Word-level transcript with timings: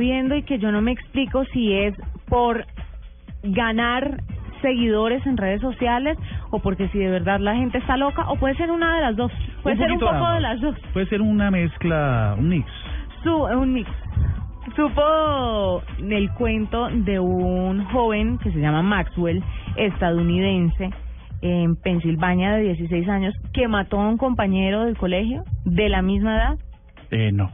viendo 0.00 0.34
y 0.34 0.42
que 0.42 0.58
yo 0.58 0.72
no 0.72 0.80
me 0.80 0.92
explico 0.92 1.44
si 1.52 1.70
es 1.74 1.94
por 2.26 2.64
ganar 3.42 4.22
seguidores 4.62 5.26
en 5.26 5.36
redes 5.36 5.60
sociales 5.60 6.16
o 6.50 6.60
porque 6.60 6.88
si 6.88 6.98
de 6.98 7.10
verdad 7.10 7.40
la 7.40 7.56
gente 7.56 7.76
está 7.76 7.98
loca 7.98 8.24
o 8.30 8.36
puede 8.36 8.54
ser 8.54 8.70
una 8.70 8.94
de 8.94 9.02
las 9.02 9.16
dos. 9.16 9.30
Puede 9.62 9.76
ser 9.76 9.92
un 9.92 9.98
poco 9.98 10.32
de 10.32 10.40
las 10.40 10.58
dos. 10.62 10.78
Puede 10.94 11.04
ser 11.08 11.20
una 11.20 11.50
mezcla, 11.50 12.34
un 12.38 12.48
mix. 12.48 12.66
Su, 13.22 13.34
un 13.34 13.74
mix. 13.74 13.90
Supo 14.76 15.82
el 15.98 16.30
cuento 16.38 16.88
de 16.88 17.18
un 17.18 17.84
joven 17.84 18.38
que 18.38 18.50
se 18.50 18.60
llama 18.60 18.80
Maxwell, 18.80 19.44
estadounidense, 19.76 20.88
en 21.42 21.76
Pensilvania 21.76 22.52
de 22.52 22.62
16 22.62 23.08
años, 23.10 23.34
que 23.52 23.68
mató 23.68 24.00
a 24.00 24.08
un 24.08 24.16
compañero 24.16 24.84
del 24.86 24.96
colegio 24.96 25.44
de 25.66 25.90
la 25.90 26.00
misma 26.00 26.36
edad. 26.36 26.58
Eh, 27.10 27.30
no. 27.30 27.50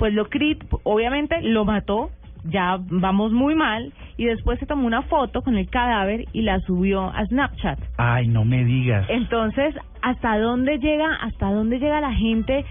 Pues 0.00 0.14
lo 0.14 0.30
crit, 0.30 0.64
obviamente 0.82 1.42
lo 1.42 1.66
mató, 1.66 2.08
ya 2.44 2.78
vamos 2.80 3.32
muy 3.32 3.54
mal, 3.54 3.92
y 4.16 4.24
después 4.24 4.58
se 4.58 4.64
tomó 4.64 4.86
una 4.86 5.02
foto 5.02 5.42
con 5.42 5.58
el 5.58 5.68
cadáver 5.68 6.24
y 6.32 6.40
la 6.40 6.58
subió 6.60 7.10
a 7.10 7.26
Snapchat. 7.26 7.78
Ay, 7.98 8.26
no 8.26 8.46
me 8.46 8.64
digas. 8.64 9.04
Entonces, 9.10 9.74
¿hasta 10.00 10.38
dónde 10.38 10.78
llega, 10.78 11.16
hasta 11.16 11.52
dónde 11.52 11.78
llega 11.78 12.00
la 12.00 12.14
gente? 12.14 12.64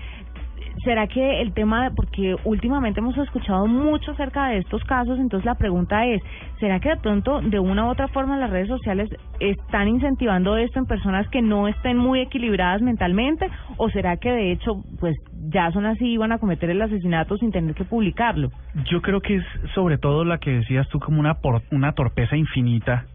¿Será 0.84 1.08
que 1.08 1.42
el 1.42 1.54
tema, 1.54 1.92
porque 1.96 2.36
últimamente 2.46 3.02
hemos 3.02 3.18
escuchado 3.18 3.68
mucho 3.68 4.12
acerca 4.12 4.48
de 4.48 4.60
estos 4.60 4.84
casos, 4.86 5.20
entonces 5.20 5.46
la 5.46 5.56
pregunta 5.56 6.06
es, 6.06 6.22
¿será 6.60 6.80
que 6.80 6.90
de 6.90 6.98
pronto 6.98 7.42
de 7.42 7.60
una 7.60 7.86
u 7.86 7.90
otra 7.90 8.08
forma 8.08 8.38
las 8.38 8.50
redes 8.50 8.70
sociales 8.70 9.10
están 9.40 9.90
incentivando 9.90 10.56
esto 10.58 10.80
en 10.80 10.86
personas 10.86 11.28
que 11.30 11.42
no 11.42 11.68
estén 11.68 11.98
muy 11.98 12.22
equilibradas 12.22 12.82
mentalmente? 12.82 13.50
¿O 13.78 13.90
será 13.90 14.18
que 14.18 14.32
de 14.32 14.52
hecho, 14.54 14.84
pues 15.00 15.18
ya 15.50 15.72
son 15.72 15.86
así 15.86 16.14
y 16.14 16.18
van 16.18 16.32
a 16.32 16.38
cometer 16.38 16.70
el 16.70 16.82
asesinato 16.82 17.38
sin 17.38 17.52
tener 17.52 17.76
que 17.76 17.84
publicarlo? 17.84 18.50
Yo 18.90 19.02
creo 19.02 19.20
que 19.20 19.36
es 19.36 19.44
sobre 19.76 19.98
todo 19.98 20.24
la 20.24 20.38
que 20.38 20.52
decías 20.52 20.88
tú 20.90 21.00
como 21.00 21.20
una 21.20 21.36
por, 21.36 21.62
una 21.72 21.92
torpeza 21.92 22.38
infinita. 22.38 23.06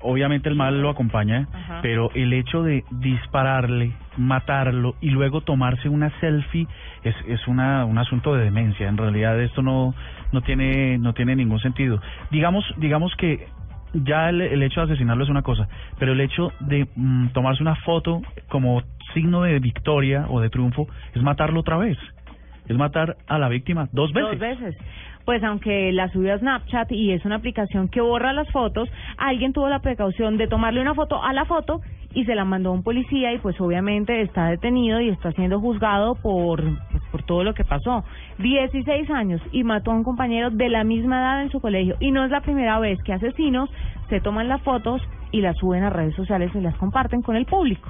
Obviamente 0.00 0.48
el 0.48 0.54
mal 0.54 0.80
lo 0.80 0.90
acompaña, 0.90 1.48
Ajá. 1.52 1.80
pero 1.82 2.10
el 2.14 2.32
hecho 2.32 2.62
de 2.62 2.84
dispararle, 2.90 3.92
matarlo 4.16 4.94
y 5.00 5.10
luego 5.10 5.40
tomarse 5.40 5.88
una 5.88 6.10
selfie 6.20 6.66
es, 7.02 7.14
es 7.26 7.46
una, 7.46 7.84
un 7.84 7.98
asunto 7.98 8.34
de 8.34 8.44
demencia. 8.44 8.88
En 8.88 8.96
realidad 8.96 9.40
esto 9.40 9.62
no, 9.62 9.94
no 10.32 10.40
tiene, 10.42 10.98
no 10.98 11.12
tiene 11.12 11.36
ningún 11.36 11.60
sentido. 11.60 12.00
Digamos, 12.30 12.64
digamos 12.78 13.14
que 13.16 13.46
ya 13.92 14.28
el, 14.28 14.40
el 14.40 14.62
hecho 14.62 14.80
de 14.80 14.92
asesinarlo 14.92 15.24
es 15.24 15.30
una 15.30 15.42
cosa, 15.42 15.68
pero 15.98 16.12
el 16.12 16.20
hecho 16.20 16.52
de 16.60 16.86
mm, 16.94 17.28
tomarse 17.28 17.62
una 17.62 17.76
foto 17.76 18.22
como 18.48 18.82
signo 19.14 19.42
de 19.42 19.58
victoria 19.58 20.26
o 20.28 20.40
de 20.40 20.50
triunfo 20.50 20.86
es 21.14 21.22
matarlo 21.22 21.60
otra 21.60 21.76
vez. 21.76 21.98
Es 22.68 22.76
matar 22.76 23.16
a 23.28 23.38
la 23.38 23.48
víctima 23.48 23.88
dos 23.92 24.12
veces. 24.12 24.30
Dos 24.30 24.40
veces. 24.40 24.76
Pues 25.26 25.42
aunque 25.42 25.92
la 25.92 26.08
subió 26.12 26.34
a 26.34 26.38
Snapchat 26.38 26.92
y 26.92 27.10
es 27.10 27.24
una 27.24 27.34
aplicación 27.34 27.88
que 27.88 28.00
borra 28.00 28.32
las 28.32 28.48
fotos, 28.52 28.88
alguien 29.18 29.52
tuvo 29.52 29.68
la 29.68 29.80
precaución 29.80 30.36
de 30.36 30.46
tomarle 30.46 30.80
una 30.80 30.94
foto 30.94 31.20
a 31.20 31.32
la 31.32 31.44
foto 31.44 31.80
y 32.14 32.24
se 32.24 32.36
la 32.36 32.44
mandó 32.44 32.70
a 32.70 32.72
un 32.72 32.84
policía 32.84 33.32
y 33.32 33.38
pues 33.38 33.60
obviamente 33.60 34.22
está 34.22 34.46
detenido 34.46 35.00
y 35.00 35.08
está 35.08 35.32
siendo 35.32 35.60
juzgado 35.60 36.14
por 36.14 36.62
pues, 36.92 37.02
por 37.10 37.24
todo 37.24 37.42
lo 37.42 37.54
que 37.54 37.64
pasó. 37.64 38.04
16 38.38 39.10
años 39.10 39.42
y 39.50 39.64
mató 39.64 39.90
a 39.90 39.96
un 39.96 40.04
compañero 40.04 40.50
de 40.50 40.68
la 40.68 40.84
misma 40.84 41.18
edad 41.18 41.42
en 41.42 41.50
su 41.50 41.60
colegio 41.60 41.96
y 41.98 42.12
no 42.12 42.24
es 42.24 42.30
la 42.30 42.42
primera 42.42 42.78
vez 42.78 43.02
que 43.02 43.12
asesinos 43.12 43.68
se 44.08 44.20
toman 44.20 44.46
las 44.46 44.62
fotos 44.62 45.02
y 45.32 45.40
las 45.40 45.56
suben 45.56 45.82
a 45.82 45.90
redes 45.90 46.14
sociales 46.14 46.52
y 46.54 46.60
las 46.60 46.76
comparten 46.76 47.22
con 47.22 47.34
el 47.34 47.46
público. 47.46 47.88